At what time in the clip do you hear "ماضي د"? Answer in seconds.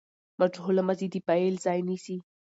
0.87-1.15